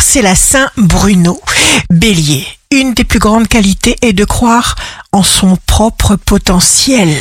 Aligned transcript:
c'est 0.00 0.22
la 0.22 0.34
Saint 0.34 0.70
Bruno. 0.76 1.40
Bélier, 1.90 2.46
une 2.70 2.94
des 2.94 3.04
plus 3.04 3.18
grandes 3.18 3.48
qualités 3.48 3.96
est 4.02 4.12
de 4.12 4.24
croire 4.24 4.74
en 5.12 5.22
son 5.22 5.56
propre 5.66 6.16
potentiel. 6.16 7.14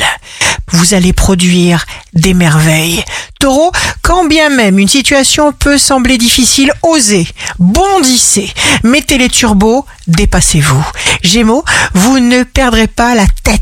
Vous 0.72 0.94
allez 0.94 1.14
produire 1.14 1.86
des 2.14 2.34
merveilles. 2.34 3.04
Taureau, 3.40 3.72
quand 4.02 4.26
bien 4.26 4.50
même 4.50 4.80
une 4.80 4.88
situation 4.88 5.52
peut 5.52 5.78
sembler 5.78 6.18
difficile, 6.18 6.72
osez, 6.82 7.28
bondissez, 7.60 8.52
mettez 8.84 9.18
les 9.18 9.30
turbos, 9.30 9.86
dépassez-vous. 10.08 10.86
Gémeaux, 11.22 11.64
vous 11.94 12.20
ne 12.20 12.44
perdrez 12.44 12.88
pas 12.88 13.16
la 13.16 13.26
tête. 13.44 13.62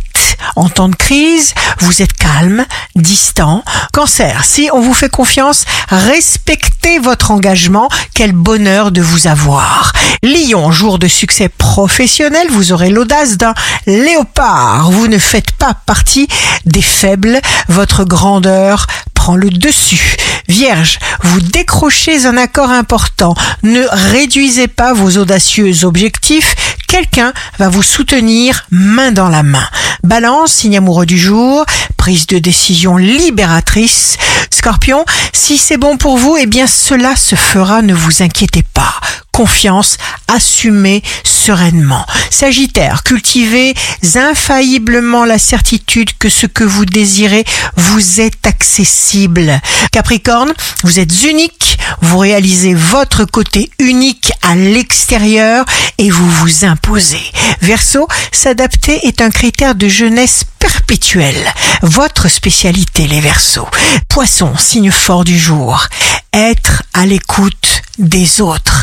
En 0.56 0.70
temps 0.70 0.90
de 0.90 0.96
crise, 0.96 1.54
vous 1.80 2.02
êtes 2.02 2.14
calme, 2.14 2.66
distant. 2.96 3.64
Cancer, 3.92 4.44
si 4.46 4.70
on 4.74 4.82
vous 4.82 4.94
fait 4.94 5.10
confiance, 5.10 5.66
respectez 5.90 7.00
votre 7.00 7.32
engagement. 7.32 7.90
Quel 8.14 8.32
bonheur 8.32 8.92
de 8.92 9.02
vous 9.02 9.28
avoir. 9.28 9.94
Lion, 10.22 10.72
jour 10.72 11.00
de 11.00 11.08
succès 11.08 11.50
professionnel, 11.50 12.48
vous 12.50 12.72
aurez 12.72 12.90
l'audace 12.90 13.38
d'un 13.38 13.54
léopard. 13.88 14.92
Vous 14.92 15.08
ne 15.08 15.18
faites 15.18 15.52
pas 15.52 15.74
partie 15.86 16.28
des 16.66 16.82
faibles. 16.82 17.40
Votre 17.68 18.04
grandeur 18.04 18.88
prend 19.14 19.36
le 19.36 19.50
dessus. 19.50 20.18
Vierge, 20.64 20.98
vous 21.24 21.42
décrochez 21.42 22.26
un 22.26 22.38
accord 22.38 22.70
important. 22.70 23.36
Ne 23.64 23.84
réduisez 23.92 24.70
pas 24.70 24.94
vos 24.94 25.18
audacieux 25.18 25.84
objectifs. 25.84 26.56
Quelqu'un 26.88 27.34
va 27.60 27.68
vous 27.68 27.84
soutenir 27.84 28.66
main 28.72 29.12
dans 29.12 29.28
la 29.28 29.44
main. 29.44 29.68
Balance, 30.06 30.54
signe 30.54 30.78
amoureux 30.78 31.06
du 31.06 31.18
jour, 31.18 31.66
prise 31.98 32.28
de 32.28 32.40
décision 32.40 32.96
libératrice. 32.96 34.18
Scorpion, 34.52 35.04
si 35.34 35.58
c'est 35.58 35.76
bon 35.76 35.98
pour 35.98 36.18
vous, 36.18 36.38
eh 36.40 36.46
bien 36.46 36.66
cela 36.66 37.18
se 37.18 37.36
fera, 37.36 37.82
ne 37.82 37.94
vous 37.94 38.24
inquiétez 38.24 38.64
pas. 38.64 39.02
Confiance, 39.34 39.98
assumez 40.28 41.04
sereinement. 41.24 42.06
Sagittaire, 42.30 43.04
cultivez 43.04 43.74
infailliblement 44.16 45.26
la 45.26 45.40
certitude 45.40 46.12
que 46.18 46.30
ce 46.30 46.46
que 46.48 46.64
vous 46.64 46.86
désirez 46.86 47.46
vous 47.76 48.22
est 48.22 48.48
accessible. 48.48 49.60
Capricorne, 49.92 50.54
vous 50.84 51.00
êtes 51.00 51.24
unique, 51.24 51.78
vous 52.02 52.18
réalisez 52.18 52.74
votre 52.74 53.26
côté 53.26 53.72
unique 53.80 54.32
à 54.42 54.56
l'extérieur 54.56 55.66
et 55.98 56.10
vous 56.10 56.30
vous 56.30 56.66
imposez. 56.66 57.24
Verseau, 57.62 58.08
s'adapter 58.32 59.08
est 59.08 59.22
un 59.22 59.30
critère 59.30 59.76
de 59.76 59.88
jeunesse 59.88 60.46
perpétuelle. 60.60 61.54
Votre 61.82 62.30
spécialité, 62.30 63.08
les 63.08 63.20
Verseaux. 63.20 63.68
Poisson, 64.10 64.54
signe 64.58 64.92
fort 64.92 65.24
du 65.24 65.38
jour. 65.38 65.88
Être 66.34 66.84
à 66.94 67.06
l'écoute 67.06 67.82
des 67.98 68.42
autres. 68.42 68.83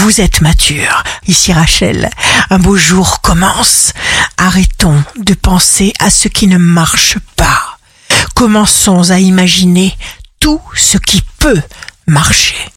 Vous 0.00 0.20
êtes 0.20 0.42
mature. 0.42 1.02
Ici 1.26 1.52
Rachel, 1.52 2.08
un 2.50 2.60
beau 2.60 2.76
jour 2.76 3.20
commence. 3.20 3.92
Arrêtons 4.36 5.02
de 5.16 5.34
penser 5.34 5.92
à 5.98 6.08
ce 6.08 6.28
qui 6.28 6.46
ne 6.46 6.56
marche 6.56 7.18
pas. 7.34 7.78
Commençons 8.34 9.10
à 9.10 9.18
imaginer 9.18 9.96
tout 10.38 10.60
ce 10.76 10.98
qui 10.98 11.22
peut 11.40 11.60
marcher. 12.06 12.54